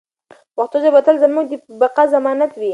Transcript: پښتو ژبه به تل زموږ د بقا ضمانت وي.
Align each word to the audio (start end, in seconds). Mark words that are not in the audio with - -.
پښتو 0.55 0.77
ژبه 0.83 0.91
به 0.93 1.01
تل 1.05 1.15
زموږ 1.25 1.45
د 1.51 1.53
بقا 1.81 2.03
ضمانت 2.13 2.51
وي. 2.55 2.69